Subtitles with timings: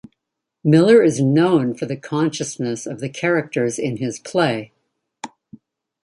[0.63, 4.71] Miller is known for the consciousness of the characters in his play.